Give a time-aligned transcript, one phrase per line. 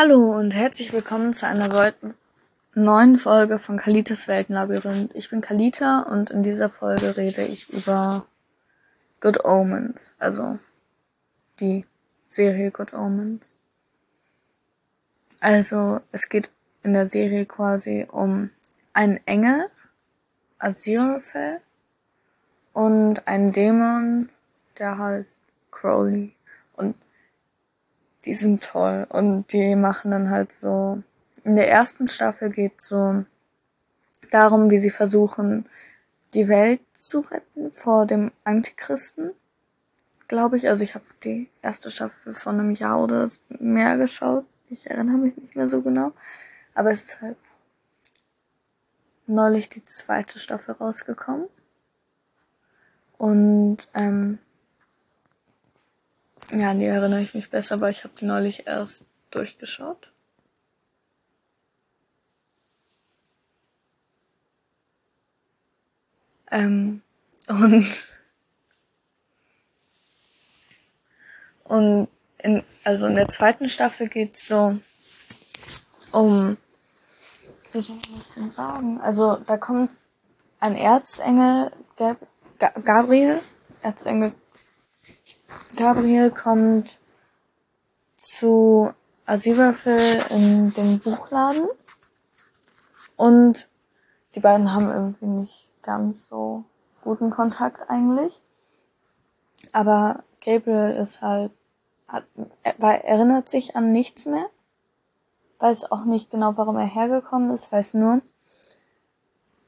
[0.00, 1.92] Hallo und herzlich willkommen zu einer
[2.72, 5.12] neuen Folge von Kalitas Weltenlabyrinth.
[5.16, 8.24] Ich bin Kalita und in dieser Folge rede ich über
[9.20, 10.60] Good Omens, also
[11.58, 11.84] die
[12.28, 13.56] Serie Good Omens.
[15.40, 16.48] Also es geht
[16.84, 18.50] in der Serie quasi um
[18.92, 19.68] einen Engel,
[20.60, 21.60] Aziraphale,
[22.72, 24.28] und einen Dämon,
[24.78, 25.42] der heißt
[25.72, 26.36] Crowley.
[26.76, 26.94] Und
[28.24, 31.02] die sind toll und die machen dann halt so.
[31.44, 33.24] In der ersten Staffel geht so
[34.30, 35.66] darum, wie sie versuchen,
[36.34, 39.30] die Welt zu retten vor dem Antichristen,
[40.26, 40.68] glaube ich.
[40.68, 44.44] Also ich habe die erste Staffel von einem Jahr oder mehr geschaut.
[44.68, 46.12] Ich erinnere mich nicht mehr so genau.
[46.74, 47.38] Aber es ist halt
[49.26, 51.48] neulich die zweite Staffel rausgekommen.
[53.16, 54.38] Und ähm,
[56.50, 60.10] ja, an die erinnere ich mich besser, weil ich habe die neulich erst durchgeschaut.
[66.50, 67.02] Ähm,
[67.46, 67.86] und
[71.64, 72.08] und
[72.38, 74.78] in, also in der zweiten Staffel geht's so
[76.12, 76.56] um
[77.72, 79.00] wie soll man das denn sagen?
[79.00, 79.90] Also da kommt
[80.60, 83.40] ein Erzengel, Gab Gabriel,
[83.82, 84.32] Erzengel
[85.76, 86.98] Gabriel kommt
[88.18, 88.92] zu
[89.26, 91.68] Aziraphale in den Buchladen
[93.16, 93.68] und
[94.34, 96.64] die beiden haben irgendwie nicht ganz so
[97.02, 98.40] guten Kontakt eigentlich.
[99.72, 101.52] Aber Gabriel ist halt,
[102.06, 102.24] hat,
[102.62, 104.46] er erinnert sich an nichts mehr,
[105.58, 108.22] weiß auch nicht genau, warum er hergekommen ist, weiß nur,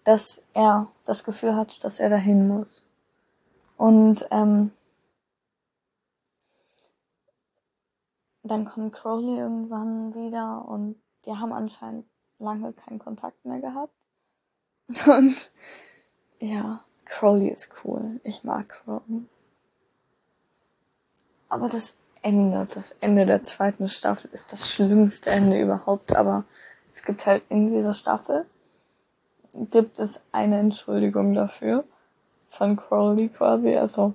[0.04, 2.84] dass er das Gefühl hat, dass er dahin muss.
[3.76, 4.72] Und ähm,
[8.42, 12.06] dann kommt Crowley irgendwann wieder und die haben anscheinend
[12.38, 13.92] lange keinen Kontakt mehr gehabt.
[15.06, 15.50] Und
[16.41, 18.20] ja, Crowley ist cool.
[18.24, 19.27] Ich mag Crowley.
[21.48, 26.17] Aber das Ende, das Ende der zweiten Staffel ist das schlimmste Ende überhaupt.
[26.17, 26.45] Aber
[26.89, 28.46] es gibt halt in dieser Staffel
[29.52, 31.84] gibt es eine Entschuldigung dafür
[32.48, 33.77] von Crowley quasi.
[33.77, 34.14] Also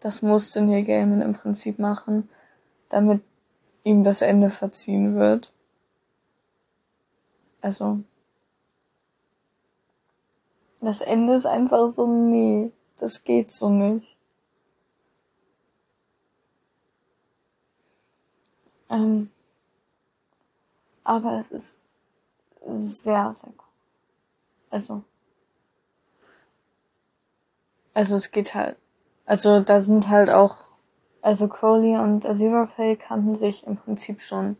[0.00, 2.28] das musste Neil Gaiman im Prinzip machen,
[2.88, 3.22] damit
[3.84, 5.52] ihm das Ende verziehen wird.
[7.60, 8.00] Also,
[10.80, 14.16] das Ende ist einfach so, nee, das geht so nicht.
[18.90, 19.30] Ähm,
[21.04, 21.82] aber es ist
[22.66, 23.64] sehr, sehr cool.
[24.70, 25.02] Also,
[27.94, 28.76] also es geht halt,
[29.26, 30.67] also da sind halt auch
[31.20, 34.56] also Crowley und Aziraphale kannten sich im Prinzip schon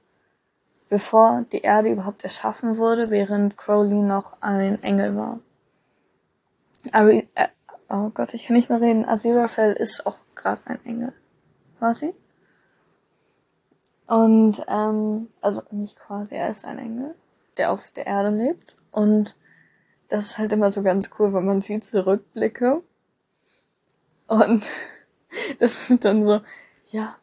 [0.89, 5.41] bevor die Erde überhaupt erschaffen wurde, während Crowley noch ein Engel war.
[6.93, 7.49] Ari äh,
[7.89, 9.05] oh Gott, ich kann nicht mehr reden.
[9.05, 11.13] Aziraphale ist auch gerade ein Engel.
[11.79, 12.15] Quasi.
[14.07, 17.15] Und, ähm, also nicht quasi, er ist ein Engel,
[17.59, 18.75] der auf der Erde lebt.
[18.91, 19.37] Und
[20.09, 22.83] das ist halt immer so ganz cool, wenn man sieht Zurückblicke.
[24.27, 24.71] Und
[25.59, 26.41] Das ist dann so,
[26.91, 27.17] ja,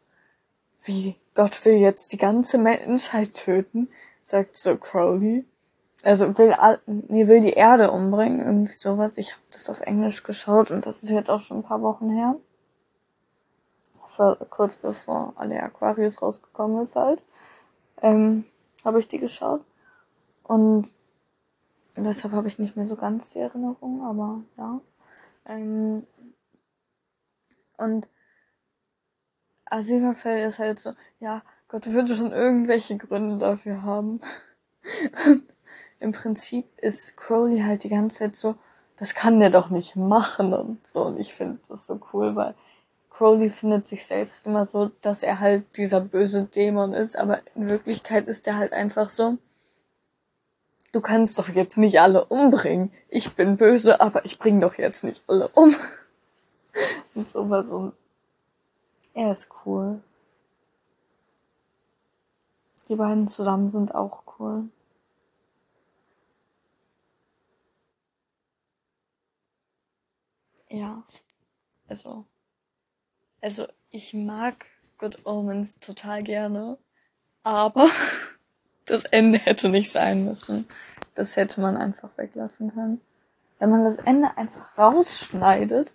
[0.84, 3.90] wie Gott will jetzt die ganze Menschheit töten,
[4.22, 5.46] sagt so Crowley.
[6.04, 9.18] Also will, nee, will die Erde umbringen und sowas.
[9.18, 12.12] Ich habe das auf Englisch geschaut und das ist jetzt auch schon ein paar Wochen
[12.12, 12.36] her.
[14.04, 17.24] Das war kurz bevor alle Aquarius rausgekommen ist halt.
[18.02, 18.46] Ähm,
[18.84, 19.62] habe ich die geschaut.
[20.44, 20.88] Und
[21.98, 24.80] deshalb habe ich nicht mehr so ganz die Erinnerung, aber ja.
[25.48, 26.06] Ähm,
[27.78, 28.08] und
[29.76, 34.22] Asylverfall ist halt so, ja, Gott würde schon irgendwelche Gründe dafür haben.
[36.00, 38.56] Im Prinzip ist Crowley halt die ganze Zeit so,
[38.98, 41.04] das kann der doch nicht machen und so.
[41.04, 42.54] Und ich finde das so cool, weil
[43.10, 47.70] Crowley findet sich selbst immer so, dass er halt dieser böse Dämon ist, aber in
[47.70, 49.38] Wirklichkeit ist er halt einfach so,
[50.92, 52.92] du kannst doch jetzt nicht alle umbringen.
[53.10, 55.76] Ich bin böse, aber ich bring doch jetzt nicht alle um.
[57.16, 57.94] Und so war so
[59.16, 60.04] er ist cool.
[62.88, 64.70] Die beiden zusammen sind auch cool.
[70.70, 71.04] Ja.
[71.88, 72.26] Also.
[73.42, 74.66] Also, ich mag
[74.98, 76.78] Good Omens total gerne.
[77.44, 77.90] Aber
[78.86, 80.68] das Ende hätte nicht sein müssen.
[81.16, 83.02] Das hätte man einfach weglassen können.
[83.60, 85.92] Wenn man das Ende einfach rausschneidet,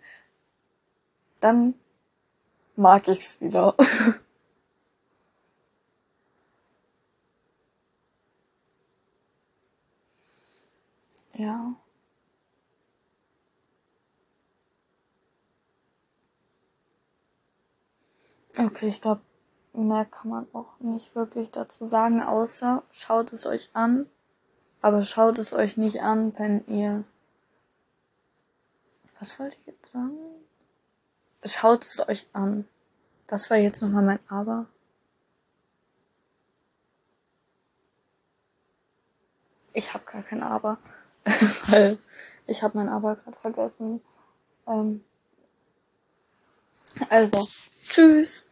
[1.40, 1.74] dann
[2.80, 3.76] mag ich's wieder.
[11.34, 11.74] ja.
[18.58, 19.20] Okay, ich glaube,
[19.72, 24.06] mehr kann man auch nicht wirklich dazu sagen, außer schaut es euch an,
[24.82, 27.04] aber schaut es euch nicht an, wenn ihr.
[29.18, 30.16] Was wollte ich jetzt sagen?
[31.44, 32.68] Schaut es euch an.
[33.28, 34.66] Was war jetzt nochmal mein Aber?
[39.72, 40.78] Ich habe gar kein Aber,
[41.68, 41.98] weil
[42.46, 44.02] ich habe mein Aber gerade vergessen.
[44.66, 45.04] Ähm
[47.08, 47.48] also,
[47.88, 48.42] tschüss.